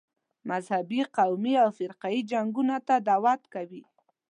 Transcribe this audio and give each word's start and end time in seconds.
مذهبي، 0.49 0.99
قومي 1.17 1.53
او 1.63 1.69
فرقه 1.77 2.07
یي 2.13 2.21
جنګونو 2.31 2.77
ته 2.87 2.95
دعوت 3.09 3.41
کوي. 3.53 3.83